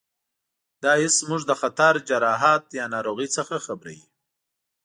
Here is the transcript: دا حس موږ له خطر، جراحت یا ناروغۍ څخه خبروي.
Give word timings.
دا 0.83 0.91
حس 1.01 1.17
موږ 1.29 1.41
له 1.49 1.55
خطر، 1.61 1.93
جراحت 2.09 2.63
یا 2.79 2.85
ناروغۍ 2.95 3.27
څخه 3.37 3.55
خبروي. 3.65 3.99